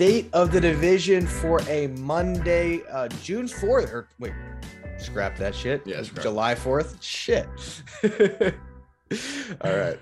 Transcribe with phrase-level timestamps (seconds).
[0.00, 3.92] state of the division for a Monday, uh, June 4th.
[3.92, 4.32] Or wait,
[4.96, 5.86] scrap that shit.
[5.86, 6.00] Yeah.
[6.22, 6.96] July 4th.
[7.02, 7.46] Shit.
[9.60, 10.00] All right.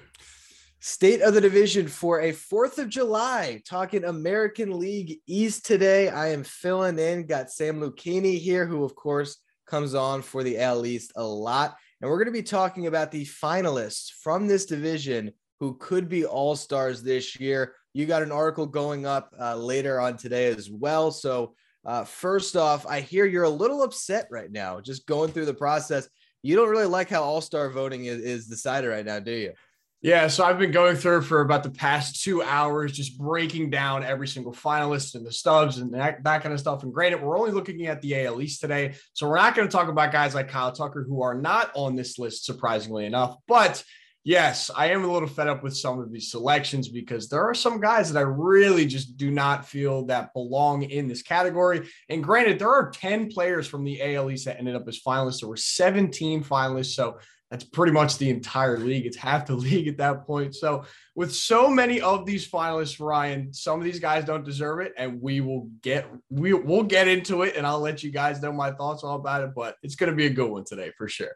[0.79, 3.61] State of the division for a 4th of July.
[3.67, 6.09] Talking American League East today.
[6.11, 7.27] I am filling in.
[7.27, 11.77] Got Sam Luckini here, who, of course, comes on for the AL East a lot.
[12.01, 16.25] And we're going to be talking about the finalists from this division who could be
[16.25, 17.75] all stars this year.
[17.93, 21.11] You got an article going up uh, later on today as well.
[21.11, 25.47] So, uh, first off, I hear you're a little upset right now, just going through
[25.47, 26.09] the process.
[26.43, 29.53] You don't really like how all star voting is, is decided right now, do you?
[30.01, 34.05] Yeah, so I've been going through for about the past two hours, just breaking down
[34.05, 36.85] every single finalist and the stubs and that, that kind of stuff.
[36.85, 39.73] And granted, we're only looking at the AL East today, so we're not going to
[39.73, 43.39] talk about guys like Kyle Tucker who are not on this list, surprisingly enough.
[43.49, 43.83] But
[44.25, 47.55] yes, I am a little fed up with some of these selections because there are
[47.55, 51.89] some guys that I really just do not feel that belong in this category.
[52.09, 55.41] And granted, there are 10 players from the AL East that ended up as finalists.
[55.41, 56.95] There were 17 finalists.
[56.95, 57.19] So
[57.51, 59.07] that's pretty much the entire league.
[59.07, 60.55] It's half the league at that point.
[60.55, 64.93] So, with so many of these finalists, Ryan, some of these guys don't deserve it,
[64.97, 68.53] and we will get we will get into it, and I'll let you guys know
[68.53, 69.51] my thoughts all about it.
[69.55, 71.33] But it's going to be a good one today for sure.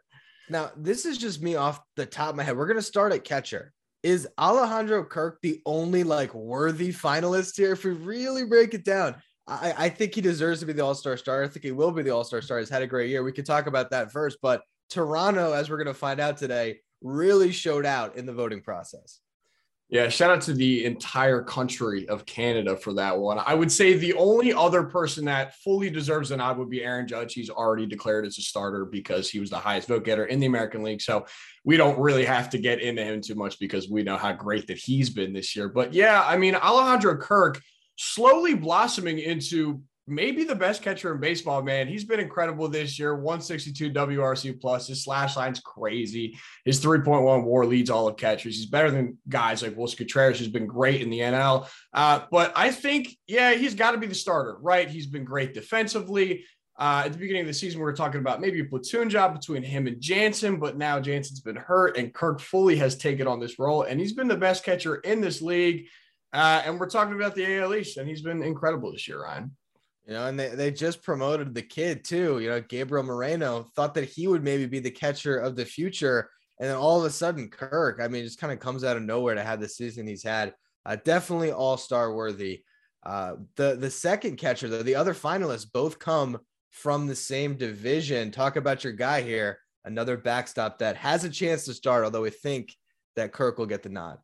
[0.49, 2.57] Now, this is just me off the top of my head.
[2.57, 3.71] We're going to start at catcher.
[4.03, 7.71] Is Alejandro Kirk the only like worthy finalist here?
[7.71, 9.15] If we really break it down,
[9.47, 11.43] I, I think he deserves to be the All Star star.
[11.43, 12.59] I think he will be the All Star star.
[12.59, 13.23] He's had a great year.
[13.23, 16.79] We could talk about that first, but Toronto, as we're going to find out today,
[17.01, 19.19] really showed out in the voting process.
[19.93, 23.39] Yeah, shout out to the entire country of Canada for that one.
[23.45, 27.07] I would say the only other person that fully deserves a nod would be Aaron
[27.07, 27.35] Judge.
[27.35, 30.47] He's already declared as a starter because he was the highest vote getter in the
[30.47, 31.03] American League.
[31.03, 31.27] So
[31.63, 34.65] we don't really have to get into him too much because we know how great
[34.65, 35.69] that he's been this year.
[35.69, 37.61] But yeah, I mean, Alejandro Kirk
[37.95, 41.87] slowly blossoming into maybe the best catcher in baseball, man.
[41.87, 43.15] He's been incredible this year.
[43.15, 44.87] 162 WRC plus.
[44.87, 46.37] His slash line's crazy.
[46.65, 48.57] His 3.1 WAR leads all of catchers.
[48.57, 51.67] He's better than guys like Willson Contreras, who's been great in the NL.
[51.93, 54.89] Uh, but I think, yeah, he's got to be the starter, right?
[54.89, 56.45] He's been great defensively.
[56.77, 59.33] Uh, at the beginning of the season, we were talking about maybe a platoon job
[59.33, 63.39] between him and Jansen, but now Jansen's been hurt and Kirk fully has taken on
[63.39, 65.87] this role, and he's been the best catcher in this league.
[66.33, 69.55] Uh, and we're talking about the AL East, and he's been incredible this year, Ryan.
[70.05, 72.39] You know, and they, they just promoted the kid too.
[72.39, 76.29] You know, Gabriel Moreno thought that he would maybe be the catcher of the future.
[76.59, 79.03] And then all of a sudden, Kirk, I mean, just kind of comes out of
[79.03, 80.53] nowhere to have the season he's had.
[80.85, 82.63] Uh, definitely all star worthy.
[83.05, 86.39] Uh, the the second catcher, though, the other finalists both come
[86.71, 88.31] from the same division.
[88.31, 92.29] Talk about your guy here, another backstop that has a chance to start, although we
[92.29, 92.75] think
[93.15, 94.17] that Kirk will get the nod.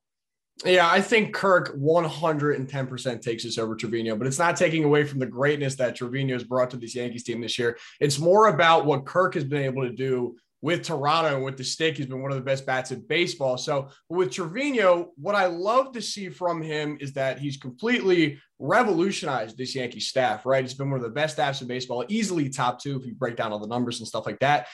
[0.66, 5.20] Yeah, I think Kirk 110% takes this over Trevino, but it's not taking away from
[5.20, 7.78] the greatness that Trevino has brought to this Yankees team this year.
[8.02, 11.64] It's more about what Kirk has been able to do with Toronto and with the
[11.64, 11.96] stick.
[11.96, 13.58] He's been one of the best bats in baseball.
[13.58, 19.58] So with Trevino, what I love to see from him is that he's completely revolutionized
[19.58, 20.62] this Yankee staff, right?
[20.62, 23.38] He's been one of the best staffs in baseball, easily top two if you break
[23.38, 24.68] down all the numbers and stuff like that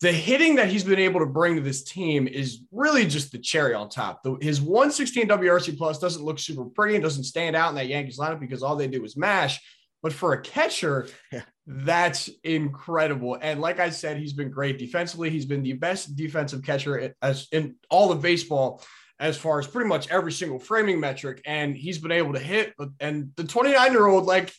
[0.00, 3.38] the hitting that he's been able to bring to this team is really just the
[3.38, 4.22] cherry on top.
[4.22, 7.88] The, his 116 WRC plus doesn't look super pretty and doesn't stand out in that
[7.88, 9.60] Yankees lineup because all they do is mash.
[10.02, 11.08] But for a catcher,
[11.66, 13.36] that's incredible.
[13.40, 15.28] And like I said, he's been great defensively.
[15.28, 18.82] He's been the best defensive catcher as in all of baseball
[19.18, 21.42] as far as pretty much every single framing metric.
[21.44, 22.72] And he's been able to hit.
[23.00, 24.50] And the 29 year old, like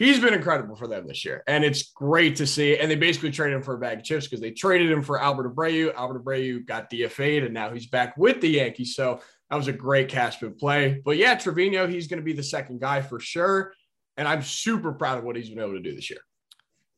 [0.00, 2.76] he's been incredible for them this year, and it's great to see.
[2.76, 5.20] And they basically traded him for a bag of chips because they traded him for
[5.20, 5.94] Albert Abreu.
[5.94, 8.96] Albert Abreu got DFA'd, and now he's back with the Yankees.
[8.96, 11.00] So that was a great cash play.
[11.04, 13.72] But yeah, Trevino, he's going to be the second guy for sure,
[14.16, 16.20] and I'm super proud of what he's been able to do this year.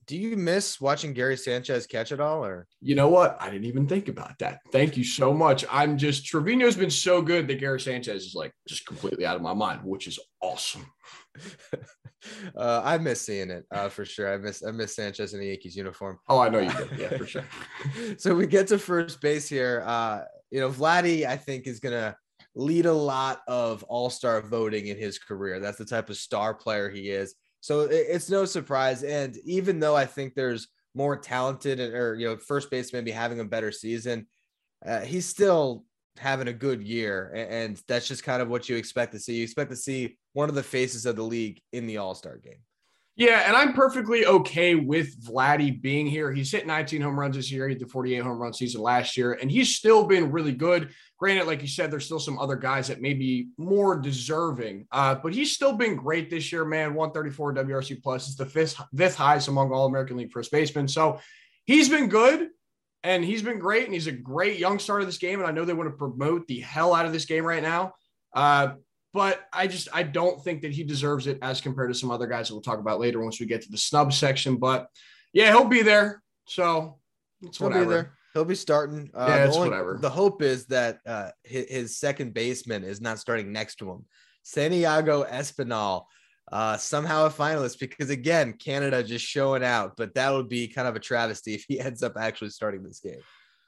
[0.06, 3.36] Do you miss watching Gary Sanchez catch it all, or you know what?
[3.40, 4.58] I didn't even think about that.
[4.70, 5.64] Thank you so much.
[5.70, 9.42] I'm just Trevino's been so good that Gary Sanchez is like just completely out of
[9.42, 10.86] my mind, which is awesome.
[12.56, 14.32] uh, I miss seeing it uh, for sure.
[14.32, 16.18] I miss I miss Sanchez in the Yankees uniform.
[16.28, 16.98] Oh, I know you did.
[16.98, 17.44] Yeah, for sure.
[18.18, 19.82] so we get to first base here.
[19.86, 22.16] Uh, you know, Vladdy, I think, is gonna
[22.54, 25.60] lead a lot of All Star voting in his career.
[25.60, 27.34] That's the type of star player he is.
[27.60, 29.02] So it, it's no surprise.
[29.02, 33.10] And even though I think there's more talented and, or you know first base maybe
[33.10, 34.26] having a better season,
[34.84, 35.84] uh, he's still
[36.18, 39.36] having a good year, and that's just kind of what you expect to see.
[39.36, 42.36] You expect to see one of the faces of the league in the All Star
[42.36, 42.62] game.
[43.14, 46.32] Yeah, and I'm perfectly okay with Vladdy being here.
[46.32, 47.68] He's hit 19 home runs this year.
[47.68, 50.88] He had the 48 home run season last year, and he's still been really good.
[51.18, 55.16] Granted, like you said, there's still some other guys that may be more deserving, uh,
[55.16, 56.94] but he's still been great this year, man.
[56.94, 60.88] 134 WRC plus is the fifth fifth highest among all American League first basemen.
[60.88, 61.20] So
[61.66, 62.48] he's been good
[63.02, 65.38] and he's been great, and he's a great young start of this game.
[65.40, 67.94] And I know they want to promote the hell out of this game right now.
[68.32, 68.74] Uh,
[69.12, 72.26] but I just I don't think that he deserves it as compared to some other
[72.26, 74.56] guys that we'll talk about later once we get to the snub section.
[74.56, 74.86] But
[75.32, 76.22] yeah, he'll be there.
[76.46, 76.98] So
[77.42, 77.84] it's He'll whatever.
[77.84, 78.12] be there.
[78.34, 79.10] He'll be starting.
[79.14, 79.98] Uh, Yeah, the it's only- whatever.
[80.00, 84.06] The hope is that uh, his, his second baseman is not starting next to him.
[84.42, 86.04] Santiago Espinal,
[86.50, 89.96] uh, somehow a finalist, because again, Canada just showing out.
[89.96, 93.00] But that would be kind of a travesty if he ends up actually starting this
[93.00, 93.20] game.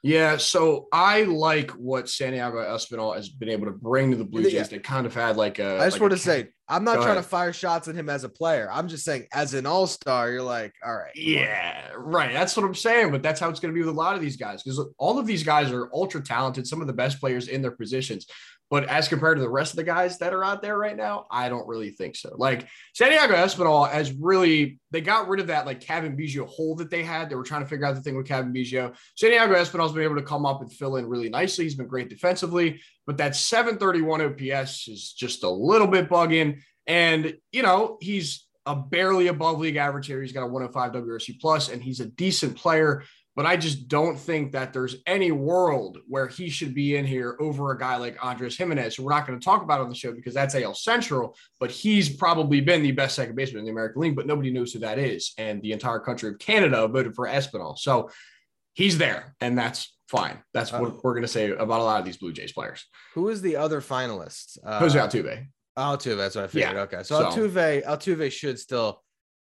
[0.04, 4.42] Yeah, so I like what Santiago Espinal has been able to bring to the Blue
[4.42, 4.52] Jays.
[4.52, 4.62] Yeah.
[4.64, 5.78] They kind of had like a.
[5.80, 7.24] I just like want to say, I'm not Go trying ahead.
[7.24, 8.68] to fire shots at him as a player.
[8.72, 11.14] I'm just saying, as an all star, you're like, all right.
[11.14, 12.32] Yeah, right.
[12.32, 13.10] That's what I'm saying.
[13.10, 15.18] But that's how it's going to be with a lot of these guys because all
[15.18, 18.26] of these guys are ultra talented, some of the best players in their positions.
[18.70, 21.26] But as compared to the rest of the guys that are out there right now,
[21.30, 22.34] I don't really think so.
[22.36, 26.90] Like Santiago Espinal has really, they got rid of that like Cavan Biggio hole that
[26.90, 27.28] they had.
[27.28, 28.96] They were trying to figure out the thing with Cavan Biggio.
[29.16, 31.64] Santiago Espinal's been able to come up and fill in really nicely.
[31.64, 36.60] He's been great defensively, but that 731 OPS is just a little bit bugging.
[36.86, 40.22] And, you know, he's a barely above league average here.
[40.22, 43.02] He's got a 105 WRC plus, and he's a decent player.
[43.36, 47.36] But I just don't think that there's any world where he should be in here
[47.40, 49.94] over a guy like Andres Gimenez, who we're not going to talk about on the
[49.94, 51.34] show because that's AL Central.
[51.58, 54.72] But he's probably been the best second baseman in the American League, but nobody knows
[54.72, 55.32] who that is.
[55.36, 57.76] And the entire country of Canada voted for Espinal.
[57.76, 58.10] So
[58.74, 60.38] he's there, and that's fine.
[60.52, 62.84] That's Uh, what we're going to say about a lot of these Blue Jays players.
[63.14, 64.58] Who is the other finalist?
[64.64, 65.46] Uh, Jose Altuve.
[65.78, 66.74] Altuve, that's what I figured.
[66.74, 69.02] Yeah, Okay, so, so- Altuve, Altuve should still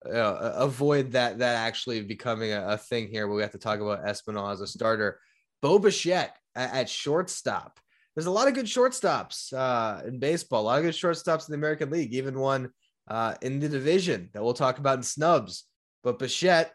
[0.04, 3.26] uh, avoid that that actually becoming a, a thing here.
[3.26, 5.20] Where we have to talk about Espinal as a starter.
[5.62, 7.78] Bo Bichette at, at shortstop.
[8.14, 10.62] There's a lot of good shortstops uh, in baseball.
[10.62, 12.14] A lot of good shortstops in the American League.
[12.14, 12.70] Even one
[13.08, 15.64] uh, in the division that we'll talk about in snubs.
[16.04, 16.72] But Bichette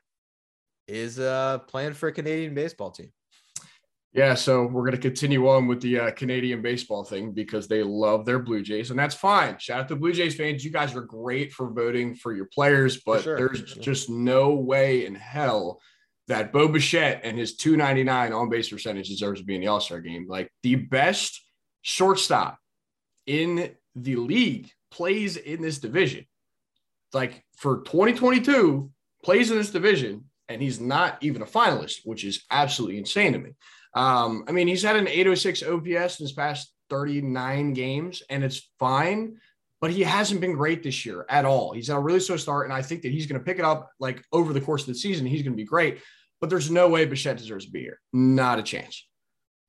[0.91, 3.11] is uh, playing for a Canadian baseball team.
[4.13, 7.81] Yeah, so we're going to continue on with the uh, Canadian baseball thing because they
[7.81, 9.57] love their Blue Jays, and that's fine.
[9.57, 10.65] Shout out to Blue Jays fans.
[10.65, 15.05] You guys are great for voting for your players, but sure, there's just no way
[15.05, 15.79] in hell
[16.27, 19.79] that Bo Bichette and his 299 on base percentage deserves to be in the All
[19.79, 20.25] Star game.
[20.27, 21.41] Like the best
[21.81, 22.59] shortstop
[23.25, 26.25] in the league plays in this division.
[27.13, 28.91] Like for 2022,
[29.23, 33.39] plays in this division, and he's not even a finalist, which is absolutely insane to
[33.39, 33.51] me.
[33.93, 38.69] Um, I mean, he's had an 806 OPS in his past 39 games, and it's
[38.79, 39.37] fine,
[39.79, 41.73] but he hasn't been great this year at all.
[41.73, 43.65] He's had a really slow start, and I think that he's going to pick it
[43.65, 45.25] up like over the course of the season.
[45.25, 45.99] He's going to be great,
[46.39, 47.99] but there's no way Bichette deserves to be here.
[48.13, 49.07] Not a chance.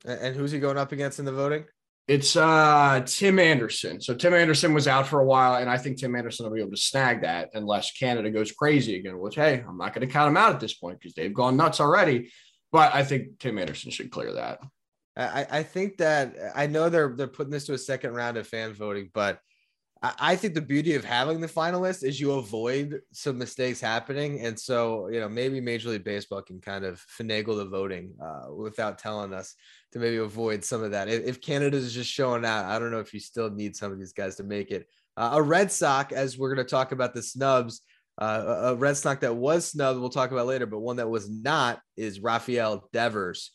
[0.05, 1.65] And, and who's he going up against in the voting?
[2.07, 4.01] It's uh Tim Anderson.
[4.01, 6.59] So Tim Anderson was out for a while, and I think Tim Anderson will be
[6.59, 9.19] able to snag that unless Canada goes crazy again.
[9.19, 11.55] Which hey, I'm not going to count him out at this point because they've gone
[11.55, 12.31] nuts already.
[12.71, 14.59] But I think Tim Anderson should clear that.
[15.15, 18.47] I, I think that I know they're they're putting this to a second round of
[18.47, 19.39] fan voting, but
[20.03, 24.59] I, think the beauty of having the finalists is you avoid some mistakes happening, and
[24.59, 28.97] so you know maybe Major League Baseball can kind of finagle the voting uh, without
[28.97, 29.55] telling us
[29.93, 31.07] to maybe avoid some of that.
[31.07, 33.99] If, Canada is just showing out, I don't know if you still need some of
[33.99, 34.87] these guys to make it.
[35.15, 37.81] Uh, a Red Sox, as we're going to talk about the snubs,
[38.21, 41.09] uh, a a Red Sox that was snubbed, we'll talk about later, but one that
[41.09, 43.51] was not is Rafael Devers.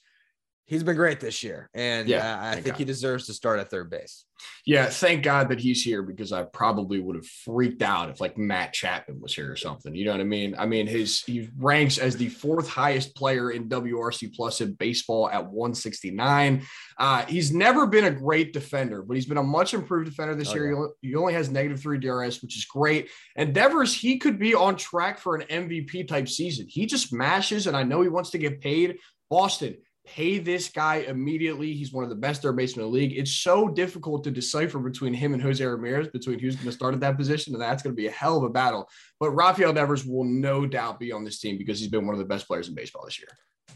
[0.68, 2.76] He's been great this year, and Yeah, uh, I think God.
[2.76, 4.26] he deserves to start at third base.
[4.66, 8.37] Yeah, thank God that he's here because I probably would have freaked out if like
[8.37, 9.94] Matt Chapman was here or something.
[9.94, 10.54] You know what I mean?
[10.58, 15.28] I mean, his he ranks as the fourth highest player in WRC plus in baseball
[15.30, 16.62] at 169.
[16.98, 20.50] Uh, he's never been a great defender, but he's been a much improved defender this
[20.50, 20.72] Oh, year.
[20.72, 20.87] yeah.
[21.00, 23.08] He only- has negative three DRS, which is great.
[23.37, 26.66] And Devers, he could be on track for an MVP type season.
[26.68, 28.98] He just mashes, and I know he wants to get paid.
[29.30, 29.76] Boston,
[30.14, 31.72] pay this guy immediately.
[31.74, 33.16] He's one of the best third basemen in the league.
[33.16, 36.94] It's so difficult to decipher between him and Jose Ramirez, between who's going to start
[36.94, 38.88] at that position, and that's going to be a hell of a battle.
[39.20, 42.18] But Rafael Devers will no doubt be on this team because he's been one of
[42.18, 43.28] the best players in baseball this year.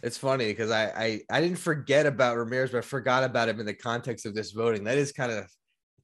[0.02, 3.60] It's funny because I, I I didn't forget about Ramirez, but I forgot about him
[3.60, 4.84] in the context of this voting.
[4.84, 5.46] That is kind of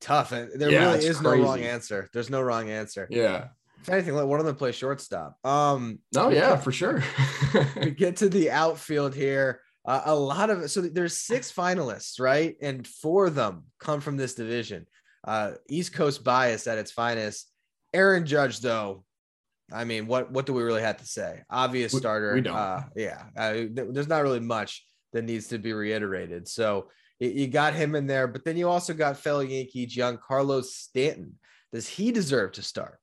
[0.01, 0.33] tough.
[0.33, 2.09] And there Yeah, really is no wrong answer.
[2.13, 3.09] There's no wrong answer.
[3.11, 3.49] Yeah.
[3.81, 5.37] If anything, let one of them play shortstop.
[5.45, 7.03] Um, Oh, yeah, for sure.
[7.83, 9.61] we get to the outfield here.
[9.89, 12.57] Uh, a lot of so there's six finalists, right?
[12.61, 14.87] And four of them come from this division.
[15.27, 17.51] Uh, East Coast bias at its finest.
[17.95, 19.05] Aaron Judge, though,
[19.73, 21.41] I mean, what what do we really have to say?
[21.49, 22.35] Obvious We- starter.
[22.35, 22.55] we don't.
[22.55, 26.47] Uh, yeah, uh, th- there's not really much that needs to be reiterated.
[26.49, 30.63] So y- you got him in there, but then you also got fellow Yankee Giancarlo
[30.63, 31.39] Stanton.
[31.73, 32.99] Does he deserve to start?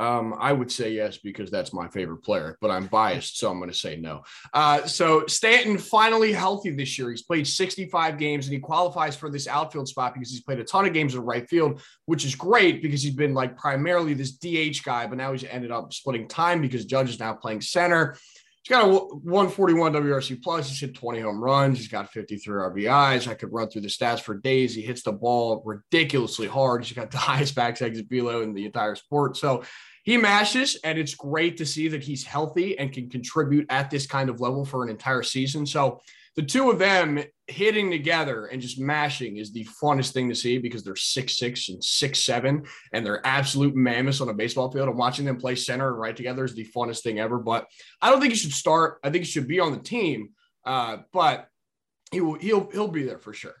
[0.00, 3.58] Um, I would say yes because that's my favorite player, but I'm biased, so I'm
[3.58, 4.22] going to say no.
[4.54, 7.10] Uh, so Stanton finally healthy this year.
[7.10, 10.64] He's played 65 games and he qualifies for this outfield spot because he's played a
[10.64, 14.32] ton of games in right field, which is great because he's been like primarily this
[14.32, 18.16] DH guy, but now he's ended up splitting time because Judge is now playing center.
[18.62, 20.68] He's got a 141 WRC plus.
[20.68, 21.78] He's hit 20 home runs.
[21.78, 23.26] He's got 53 RBIs.
[23.26, 24.74] I could run through the stats for days.
[24.74, 26.84] He hits the ball ridiculously hard.
[26.84, 29.38] He's got the highest max exit velo in the entire sport.
[29.38, 29.62] So
[30.02, 34.06] he mashes, and it's great to see that he's healthy and can contribute at this
[34.06, 35.64] kind of level for an entire season.
[35.64, 36.00] So
[36.36, 40.58] the two of them hitting together and just mashing is the funnest thing to see
[40.58, 44.88] because they're six six and six seven, and they're absolute mammoths on a baseball field.
[44.88, 47.38] And watching them play center and right together is the funnest thing ever.
[47.38, 47.66] But
[48.00, 48.98] I don't think he should start.
[49.02, 50.30] I think he should be on the team.
[50.64, 51.48] Uh, but
[52.12, 52.34] he will.
[52.34, 53.54] He'll he'll be there for sure.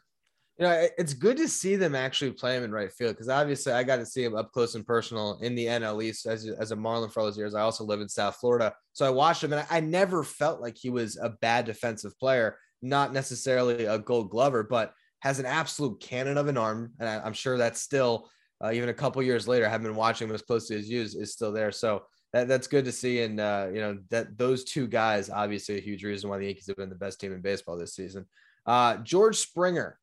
[0.60, 3.72] You know, it's good to see them actually play him in right field because obviously
[3.72, 6.70] I got to see him up close and personal in the NL East as, as
[6.70, 7.54] a Marlin for all those years.
[7.54, 8.74] I also live in South Florida.
[8.92, 12.12] So I watched him and I, I never felt like he was a bad defensive
[12.18, 16.92] player, not necessarily a gold glover, but has an absolute cannon of an arm.
[17.00, 18.28] And I, I'm sure that's still,
[18.62, 21.14] uh, even a couple years later, I haven't been watching him as closely as is,
[21.14, 21.72] is still there.
[21.72, 22.02] So
[22.34, 23.22] that, that's good to see.
[23.22, 26.66] And, uh, you know, that those two guys, obviously a huge reason why the Yankees
[26.66, 28.26] have been the best team in baseball this season.
[28.66, 29.96] Uh, George Springer.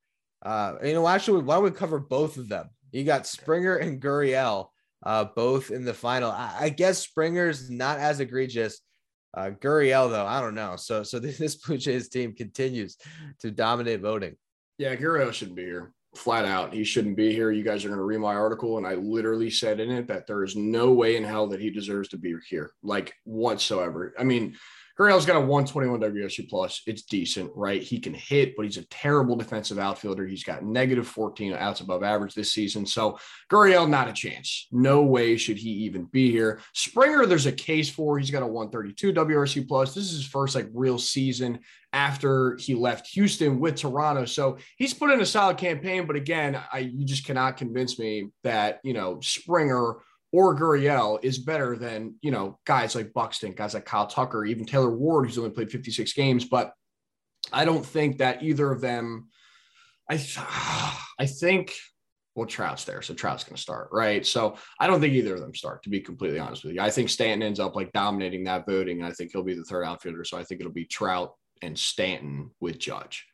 [0.44, 2.70] Uh, you know, actually, why don't we cover both of them?
[2.92, 4.70] You got Springer and Gurriel,
[5.06, 6.32] uh, both in the final.
[6.32, 8.82] I, I guess Springer's not as egregious.
[9.36, 10.76] Uh, Gurriel, though, I don't know.
[10.78, 12.98] So, so this Blue Jays team continues
[13.40, 14.36] to dominate voting.
[14.78, 15.92] Yeah, Guerrero shouldn't be here.
[16.16, 17.52] Flat out, he shouldn't be here.
[17.52, 20.26] You guys are going to read my article, and I literally said in it that
[20.26, 24.14] there is no way in hell that he deserves to be here, like whatsoever.
[24.18, 24.56] I mean,
[24.98, 26.82] Guerrero's got a 121 WSU plus.
[26.88, 27.82] It's decent, right?
[27.82, 30.26] He can hit, but he's a terrible defensive outfielder.
[30.26, 32.86] He's got negative 14 outs above average this season.
[32.86, 33.20] So
[33.52, 34.68] Gurriel, not a chance.
[34.72, 36.62] No way should he even be here.
[36.74, 38.18] Springer, there's a case for.
[38.18, 39.94] He's got a 132 WRC plus.
[39.94, 41.60] This is his first like real season
[41.94, 44.26] after he left Houston with Toronto.
[44.26, 46.08] So he's put in a solid campaign.
[46.08, 49.98] But again, I you just cannot convince me that you know Springer
[50.32, 54.66] or Gurriel is better than, you know, guys like Buxton, guys like Kyle Tucker, even
[54.66, 56.46] Taylor Ward, who's only played 56 games.
[56.46, 56.74] But
[57.54, 59.30] I don't think that either of them,
[60.10, 60.16] I,
[61.20, 61.74] I think,
[62.36, 63.02] well, Trout's there.
[63.02, 64.26] So Trout's going to start, right?
[64.26, 66.82] So I don't think either of them start, to be completely honest with you.
[66.82, 69.00] I think Stanton ends up like dominating that voting.
[69.00, 70.24] And I think he'll be the third outfielder.
[70.24, 73.26] So I think it'll be Trout and Stanton with Judge.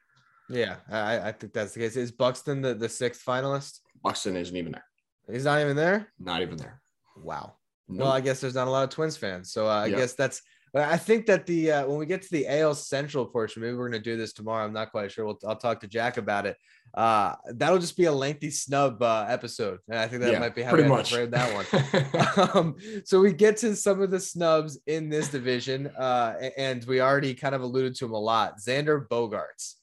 [0.49, 1.95] Yeah, I, I think that's the case.
[1.95, 3.79] Is Buxton the, the sixth finalist?
[4.03, 4.85] Buxton isn't even there.
[5.31, 6.09] He's not even there.
[6.19, 6.81] Not even there.
[7.15, 7.53] Wow.
[7.87, 8.05] No.
[8.05, 9.97] Well, I guess there's not a lot of Twins fans, so uh, I Yeah.
[9.97, 10.41] guess that's.
[10.75, 13.89] I think that the uh, when we get to the AL Central portion, maybe we're
[13.91, 14.65] going to do this tomorrow.
[14.65, 15.23] I'm not quite sure.
[15.23, 16.57] We'll, I'll talk to Jack about it.
[16.95, 20.55] Uh, that'll just be a lengthy snub uh, episode, and I think that Yeah, might
[20.55, 21.11] be how pretty we much.
[21.11, 22.49] frame that one.
[22.55, 27.01] um, so we get to some of the snubs in this division, uh, and we
[27.01, 28.57] already kind of alluded to him a lot.
[28.57, 29.75] Xander Bogaerts,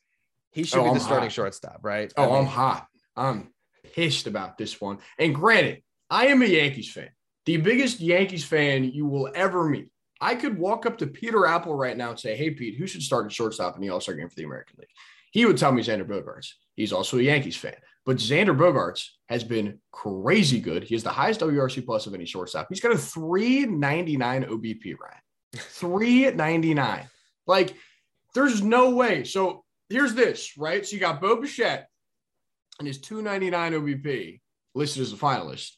[0.51, 1.33] he should Oh, be the I'm starting hot.
[1.35, 2.13] shortstop, right?
[2.17, 2.87] Oh, I I'm mean, hot.
[3.17, 3.53] I'm
[3.95, 4.99] pissed about this one.
[5.21, 7.11] And granted, I am a Yankees fan,
[7.47, 9.89] the biggest Yankees fan you will ever meet.
[10.21, 13.03] I could walk up to Peter Apple right now and say, Hey, Pete, who should
[13.03, 14.89] start at shortstop in the All Star game for the American League?
[15.31, 16.53] He would tell me Xander Bogaerts.
[16.77, 17.77] He's also a Yankees fan.
[18.05, 20.83] But Xander Bogaerts has been crazy good.
[20.85, 22.67] He has the highest WRC plus of any shortstop.
[22.69, 25.21] He's got a 399 OBP, Ryan.
[25.55, 27.09] 399.
[27.47, 27.75] Like,
[28.35, 29.25] there's no way.
[29.25, 30.85] So here's this, right?
[30.85, 31.89] So you got Bo Bichette
[32.79, 34.41] and his 299 OBP
[34.75, 35.73] listed as a finalist,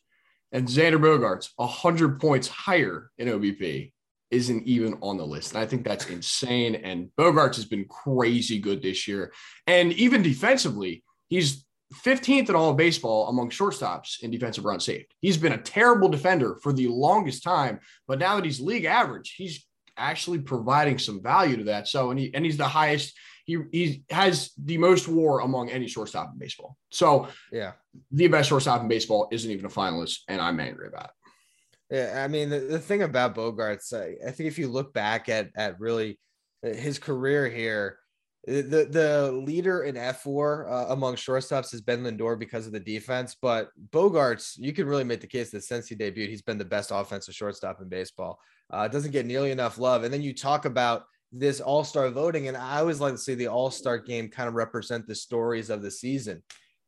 [0.53, 3.93] and Xander Bogaerts 100 points higher in OBP
[4.31, 5.53] isn't even on the list.
[5.53, 6.75] And I think that's insane.
[6.75, 9.33] And Bogaerts has been crazy good this year.
[9.67, 11.65] And even defensively, he's
[12.05, 15.13] 15th in all of baseball among shortstops in defensive runs saved.
[15.21, 19.35] He's been a terrible defender for the longest time, but now that he's league average,
[19.37, 19.67] he's
[19.97, 21.87] actually providing some value to that.
[21.89, 23.15] So, and he and he's the highest.
[23.45, 26.77] He he has the most WAR among any shortstop in baseball.
[26.91, 27.73] So, yeah.
[28.11, 31.97] The best shortstop in baseball isn't even a finalist, and I'm angry about it.
[31.97, 35.29] Yeah, I mean the, the thing about Bogaerts, I, I think if you look back
[35.29, 36.19] at at really
[36.65, 37.99] uh, his career here,
[38.47, 43.37] the the leader in fWAR uh, among shortstops has been Lindor because of the defense,
[43.41, 46.65] but Bogaerts, you can really make the case that since he debuted, he's been the
[46.65, 48.41] best offensive shortstop in baseball.
[48.71, 52.49] Uh, doesn't get nearly enough love, and then you talk about this All Star voting,
[52.49, 55.69] and I always like to see the All Star game kind of represent the stories
[55.69, 56.43] of the season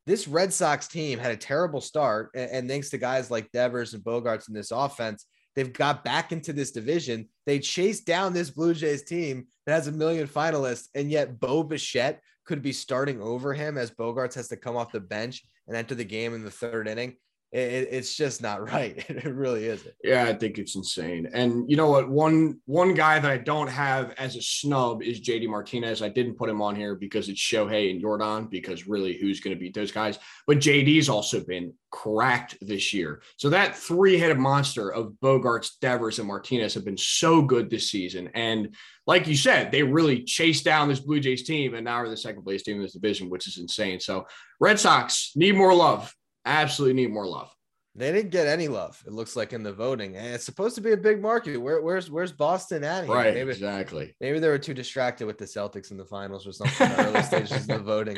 [0.06, 3.94] this Red Sox team had a terrible start, and, and thanks to guys like Devers
[3.94, 7.28] and Bogaerts in this offense, They've got back into this division.
[7.46, 11.62] They chased down this Blue Jays team that has a million finalists, and yet Bo
[11.62, 15.76] Bichette could be starting over him as Bogaerts has to come off the bench and
[15.76, 17.16] enter the game in the third inning
[17.54, 19.04] it, it's just not right.
[19.08, 19.94] It really isn't.
[20.02, 21.28] Yeah, I think it's insane.
[21.32, 22.08] And you know what?
[22.08, 26.02] One one guy that I don't have as a snub is JD Martinez.
[26.02, 29.56] I didn't put him on here because it's Shohei and Jordan, because really who's going
[29.56, 30.18] to beat those guys?
[30.46, 33.23] But JD's also been cracked this year.
[33.37, 38.30] So that three-headed monster of Bogaerts, Devers, and Martinez have been so good this season.
[38.34, 38.75] And
[39.06, 42.16] like you said, they really chased down this Blue Jays team and now are the
[42.16, 44.00] second place team in this division, which is insane.
[44.00, 44.26] So
[44.58, 46.12] Red Sox need more love
[46.44, 47.54] absolutely need more love.
[47.96, 49.00] They didn't get any love.
[49.06, 51.56] It looks like in the voting, and it's supposed to be a big market.
[51.56, 53.04] Where, where's where's Boston at?
[53.04, 53.14] Here?
[53.14, 54.16] Right, maybe, exactly.
[54.20, 56.88] Maybe they were too distracted with the Celtics in the finals or something.
[56.88, 58.16] the early stages of the voting.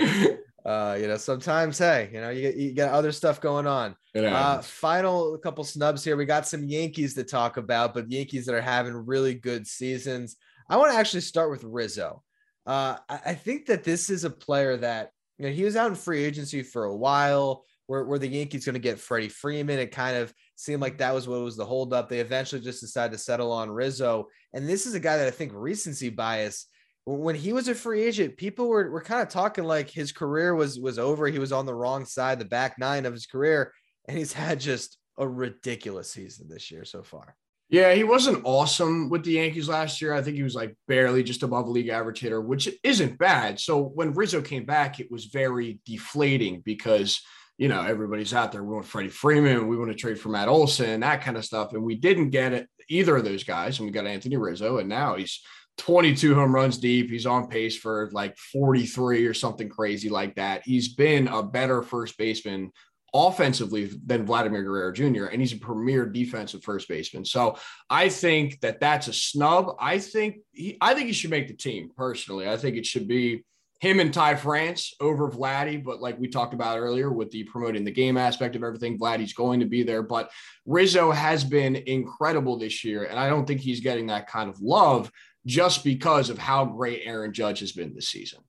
[0.64, 3.94] Uh, you know, sometimes, hey, you know, you get you got other stuff going on.
[4.16, 6.16] Uh, final couple snubs here.
[6.16, 10.36] We got some Yankees to talk about, but Yankees that are having really good seasons.
[10.70, 12.22] I want to actually start with Rizzo.
[12.64, 15.90] Uh, I, I think that this is a player that you know he was out
[15.90, 19.78] in free agency for a while were, were the Yankees going to get Freddie Freeman?
[19.78, 22.08] It kind of seemed like that was what was the holdup.
[22.08, 24.28] They eventually just decided to settle on Rizzo.
[24.52, 26.66] And this is a guy that I think recency bias.
[27.04, 30.56] When he was a free agent, people were, were kind of talking like his career
[30.56, 31.28] was was over.
[31.28, 33.72] He was on the wrong side, the back nine of his career,
[34.08, 37.36] and he's had just a ridiculous season this year so far.
[37.68, 40.12] Yeah, he wasn't awesome with the Yankees last year.
[40.12, 43.58] I think he was like barely just above league average hitter, which isn't bad.
[43.58, 47.20] So when Rizzo came back, it was very deflating because
[47.58, 48.62] you know, everybody's out there.
[48.62, 49.68] We want Freddie Freeman.
[49.68, 51.72] We want to trade for Matt Olson, that kind of stuff.
[51.72, 53.78] And we didn't get it either of those guys.
[53.78, 55.40] And we got Anthony Rizzo, and now he's
[55.78, 57.10] 22 home runs deep.
[57.10, 60.62] He's on pace for like 43 or something crazy like that.
[60.64, 62.72] He's been a better first baseman
[63.14, 65.26] offensively than Vladimir Guerrero Jr.
[65.26, 67.24] and he's a premier defensive first baseman.
[67.24, 67.56] So
[67.88, 69.76] I think that that's a snub.
[69.80, 72.48] I think he, I think he should make the team personally.
[72.48, 73.44] I think it should be
[73.80, 77.84] him and Ty France over Vladdy, but like we talked about earlier with the promoting
[77.84, 80.02] the game aspect of everything, Vladdy's going to be there.
[80.02, 80.30] But
[80.64, 84.60] Rizzo has been incredible this year, and I don't think he's getting that kind of
[84.60, 85.10] love
[85.44, 88.40] just because of how great Aaron Judge has been this season.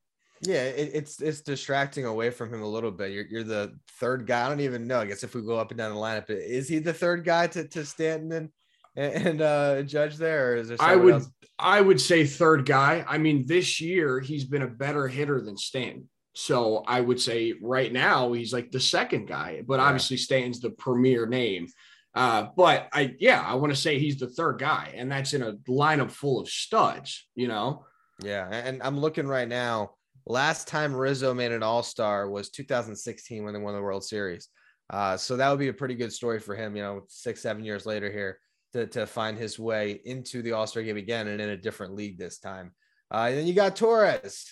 [0.41, 3.11] Yeah, it, it's it's distracting away from him a little bit.
[3.11, 4.45] You're, you're the third guy.
[4.45, 4.99] I don't even know.
[4.99, 7.47] I guess if we go up and down the lineup, is he the third guy
[7.47, 8.49] to to Stanton and
[8.97, 10.77] and uh, Judge there, or is there?
[10.81, 11.29] I would else?
[11.59, 13.05] I would say third guy.
[13.07, 16.09] I mean, this year he's been a better hitter than Stanton.
[16.33, 19.85] So I would say right now he's like the second guy, but yeah.
[19.85, 21.67] obviously Stanton's the premier name.
[22.13, 25.41] Uh, but I, yeah, I want to say he's the third guy, and that's in
[25.41, 27.85] a lineup full of studs, you know?
[28.23, 28.47] Yeah.
[28.51, 29.91] And I'm looking right now.
[30.25, 34.49] Last time Rizzo made an all star was 2016 when they won the World Series.
[34.89, 37.63] Uh, so that would be a pretty good story for him, you know, six, seven
[37.63, 38.39] years later here
[38.77, 41.95] to, to find his way into the All Star game again and in a different
[41.95, 42.71] league this time.
[43.11, 44.45] Uh, and then you got Torres,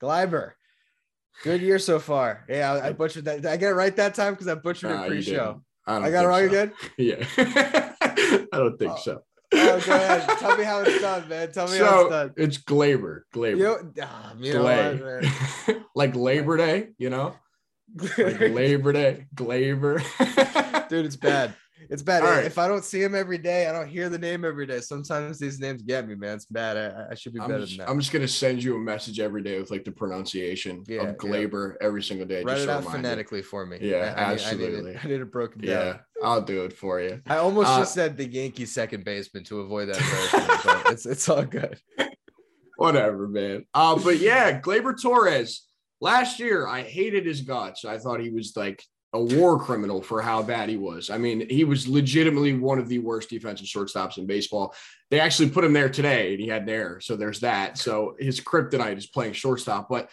[0.00, 0.52] Gleyber.
[1.42, 2.44] Good year so far.
[2.48, 3.42] Yeah, I, I butchered that.
[3.42, 4.34] Did I get it right that time?
[4.34, 5.62] Because I butchered nah, it pre-show.
[5.86, 6.46] I, I, got it wrong so.
[6.46, 6.72] again.
[6.98, 7.24] Yeah,
[8.52, 9.00] I don't think oh.
[9.02, 9.22] so.
[9.54, 10.38] oh, go ahead.
[10.38, 11.52] Tell me how it's done, man.
[11.52, 12.32] Tell me so, how it's done.
[12.36, 13.22] It's Glaber.
[13.34, 13.56] Glaber.
[13.56, 14.62] You know, ah, you know
[15.66, 17.34] what, like Labor Day, you know?
[18.18, 19.26] like Labor Day.
[19.34, 20.88] Glaber.
[20.88, 21.54] Dude, it's bad.
[21.90, 22.22] It's bad.
[22.22, 22.44] Right.
[22.44, 24.80] If I don't see him every day, I don't hear the name every day.
[24.80, 26.36] Sometimes these names get me, man.
[26.36, 26.76] It's bad.
[26.76, 27.90] I, I should be better just, than that.
[27.90, 31.16] I'm just gonna send you a message every day with like the pronunciation yeah, of
[31.16, 31.86] Glaber yeah.
[31.86, 32.42] every single day.
[32.42, 33.44] Write it out phonetically you.
[33.44, 33.78] for me.
[33.80, 34.96] Yeah, I, absolutely.
[34.96, 35.70] I I need it broken down.
[35.70, 37.20] Yeah, I'll do it for you.
[37.26, 41.28] I almost uh, just said the Yankee second baseman to avoid that but it's it's
[41.28, 41.78] all good.
[42.76, 43.64] Whatever, man.
[43.74, 45.66] Uh, but yeah, Glaber Torres.
[46.00, 47.84] Last year, I hated his guts.
[47.84, 48.82] I thought he was like
[49.14, 51.10] a war criminal for how bad he was.
[51.10, 54.74] I mean, he was legitimately one of the worst defensive shortstops in baseball.
[55.10, 57.00] They actually put him there today and he had an error.
[57.00, 57.76] So there's that.
[57.76, 59.88] So his kryptonite is playing shortstop.
[59.90, 60.08] But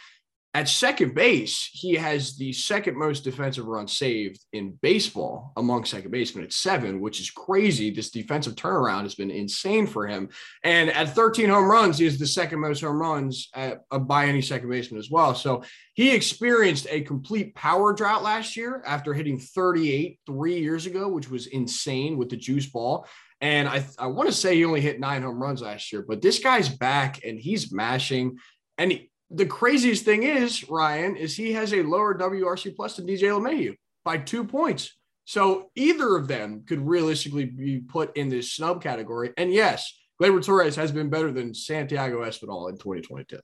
[0.56, 6.10] at second base, he has the second most defensive runs saved in baseball among second
[6.10, 7.92] basemen at seven, which is crazy.
[7.92, 10.30] This defensive turnaround has been insane for him.
[10.64, 14.26] And at 13 home runs, he is the second most home runs at, uh, by
[14.26, 15.36] any second baseman as well.
[15.36, 21.10] So he experienced a complete power drought last year after hitting 38 three years ago,
[21.10, 23.08] which was insane with the juice ball.
[23.40, 26.24] And I, I want to say he only hit nine home runs last year, but
[26.24, 28.40] this guy's back and he's mashing.
[28.80, 29.00] And
[29.32, 33.76] the craziest thing is, Ryan, is he has a lower WRC plus than DJ LeMahieu
[34.04, 34.96] by two points.
[35.26, 39.32] So either of them could realistically be put in this snub category.
[39.38, 43.40] And yes, Gleyber Torres has been better than Santiago Espinal in 2022.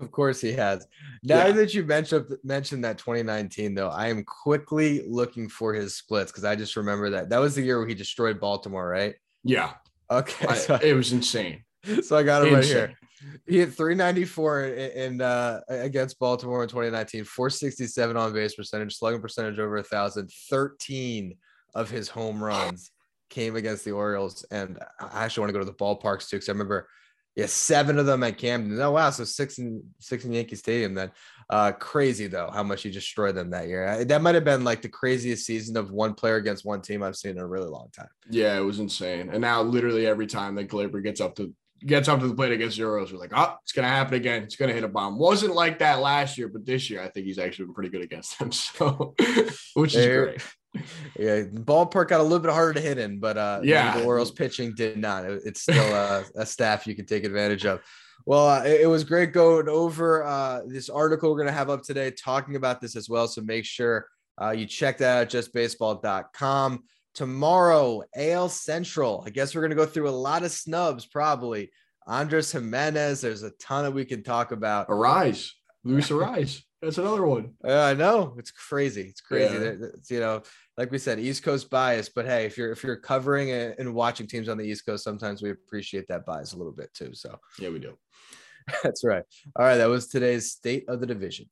[0.00, 0.86] Of course he has.
[1.22, 1.52] Now yeah.
[1.52, 6.44] that you mentioned mentioned that 2019 though, I am quickly looking for his splits because
[6.44, 9.14] I just remember that that was the year where he destroyed Baltimore, right?
[9.42, 9.72] Yeah.
[10.10, 10.46] Okay.
[10.46, 11.64] I, So, it was insane.
[12.02, 12.94] so I got him right here.
[13.46, 19.20] He hit 394 in, in uh, against Baltimore in 2019, 467 on base percentage, slugging
[19.20, 20.30] percentage over a thousand.
[20.50, 21.36] 13
[21.74, 22.90] of his home runs
[23.30, 26.48] came against the Orioles, and I actually want to go to the ballparks too because
[26.48, 26.88] I remember,
[27.34, 28.80] yeah, seven of them at Camden.
[28.80, 30.94] Oh wow, so six in six in Yankee Stadium.
[30.94, 31.10] Then,
[31.50, 34.04] uh, crazy though how much he destroyed them that year.
[34.04, 37.16] That might have been like the craziest season of one player against one team I've
[37.16, 38.08] seen in a really long time.
[38.30, 39.30] Yeah, it was insane.
[39.30, 41.52] And now literally every time that Glaber gets up to
[41.86, 44.42] gets up to the plate against the Orioles, we're like, oh, it's gonna happen again.
[44.42, 45.18] It's gonna hit a bomb.
[45.18, 48.02] Wasn't like that last year, but this year I think he's actually been pretty good
[48.02, 48.50] against them.
[48.52, 49.14] So
[49.74, 50.42] which is great.
[51.18, 53.96] Yeah, ballpark got a little bit harder to hit in, but uh, Yeah.
[53.98, 55.24] the Orioles pitching did not.
[55.24, 57.80] It- It's still a, a staff you can take advantage of.
[58.26, 61.70] Well, uh, it, it was great going over uh, this article we're going to have
[61.70, 63.26] up today talking about this as well.
[63.26, 64.06] So make sure
[64.42, 66.84] uh, you check that out justbaseball.com.
[67.16, 69.24] Tomorrow, AL Central.
[69.26, 71.70] I guess we're going to go through a lot of snubs, probably.
[72.06, 74.88] Andres Gimenez, there's a ton that we can talk about.
[74.88, 75.50] Arraez.
[75.82, 76.62] Luis Arraez.
[76.82, 77.54] That's another one.
[77.66, 79.02] Uh, I know it's crazy.
[79.02, 79.54] It's crazy.
[79.54, 79.88] Yeah.
[79.94, 80.42] It's, you know,
[80.76, 82.08] like we said, East Coast bias.
[82.08, 85.02] But hey, if you're if you're covering and and watching teams on the East Coast,
[85.02, 87.12] sometimes we appreciate that bias a little bit too.
[87.14, 87.96] So Yeah, we do.
[88.82, 89.24] that's right.
[89.56, 91.46] All right, that was today's state of the division.